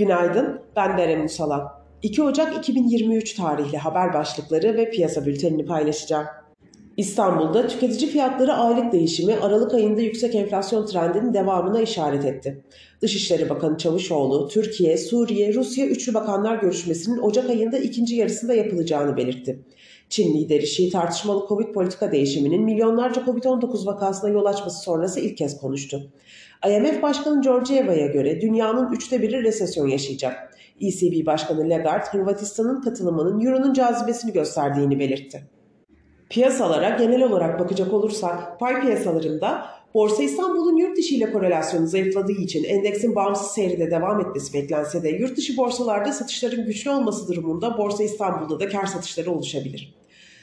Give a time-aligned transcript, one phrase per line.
[0.00, 1.72] Günaydın, ben Berem Usalan.
[2.02, 6.26] 2 Ocak 2023 tarihli haber başlıkları ve piyasa bültenini paylaşacağım.
[7.00, 12.64] İstanbul'da tüketici fiyatları aylık değişimi Aralık ayında yüksek enflasyon trendinin devamına işaret etti.
[13.00, 19.60] Dışişleri Bakanı Çavuşoğlu, Türkiye, Suriye, Rusya üçlü bakanlar görüşmesinin Ocak ayında ikinci yarısında yapılacağını belirtti.
[20.08, 25.60] Çin lideri Xi tartışmalı Covid politika değişiminin milyonlarca Covid-19 vakasına yol açması sonrası ilk kez
[25.60, 26.12] konuştu.
[26.68, 30.56] IMF Başkanı Georgieva'ya göre dünyanın üçte biri resesyon yaşayacak.
[30.80, 35.59] ECB Başkanı Lagarde, Hırvatistan'ın katılımının Euro'nun cazibesini gösterdiğini belirtti.
[36.30, 42.64] Piyasalara genel olarak bakacak olursak pay piyasalarında Borsa İstanbul'un yurt dışı ile korelasyonu zayıfladığı için
[42.64, 48.02] endeksin bağımsız seyrinde devam etmesi beklense de yurt dışı borsalarda satışların güçlü olması durumunda Borsa
[48.02, 49.99] İstanbul'da da kar satışları oluşabilir.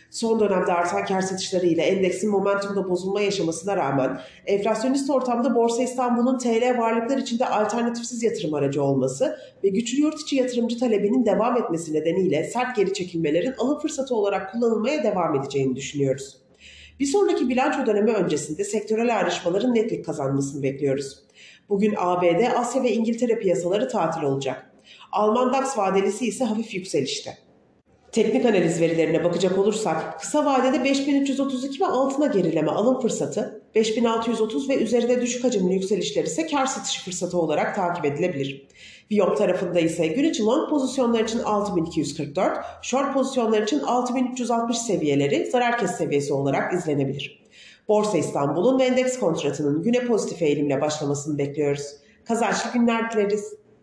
[0.10, 6.38] Son dönemde artan kar satışları ile endeksin momentumda bozulma yaşamasına rağmen enflasyonist ortamda Borsa İstanbul'un
[6.38, 11.94] TL varlıklar içinde alternatifsiz yatırım aracı olması ve güçlü yurt içi yatırımcı talebinin devam etmesi
[11.94, 16.38] nedeniyle sert geri çekilmelerin alım fırsatı olarak kullanılmaya devam edeceğini düşünüyoruz.
[17.00, 21.24] Bir sonraki bilanço dönemi öncesinde sektörel ayrışmaların netlik kazanmasını bekliyoruz.
[21.70, 24.72] Bugün ABD, Asya ve İngiltere piyasaları tatil olacak.
[25.12, 27.47] Alman DAX vadelisi ise hafif yükselişte.
[28.12, 34.76] Teknik analiz verilerine bakacak olursak kısa vadede 5332 ve altına gerileme alım fırsatı, 5630 ve
[34.76, 38.68] üzerinde düşük hacimli yükselişler ise kar satışı fırsatı olarak takip edilebilir.
[39.12, 45.78] Viyop tarafında ise gün içi long pozisyonlar için 6244, short pozisyonlar için 6360 seviyeleri zarar
[45.78, 47.44] kes seviyesi olarak izlenebilir.
[47.88, 51.94] Borsa İstanbul'un ve endeks kontratının güne pozitif eğilimle başlamasını bekliyoruz.
[52.26, 53.54] Kazançlı günler dileriz.